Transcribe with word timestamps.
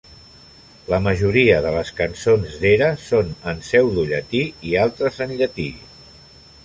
La 0.93 0.99
majoria 1.07 1.59
de 1.65 1.73
les 1.75 1.91
cançons 1.99 2.55
d'Era 2.63 2.87
són 3.03 3.29
en 3.53 3.61
pseudollatí 3.67 4.43
i 4.71 4.75
altres 4.87 5.21
en 5.27 5.37
llatí. 5.43 5.69